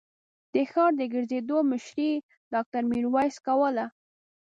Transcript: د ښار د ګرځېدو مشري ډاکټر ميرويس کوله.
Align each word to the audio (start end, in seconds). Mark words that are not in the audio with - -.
د 0.53 0.55
ښار 0.71 0.91
د 0.97 1.01
ګرځېدو 1.13 1.57
مشري 1.71 2.11
ډاکټر 2.53 2.81
ميرويس 2.91 3.35
کوله. 3.47 3.85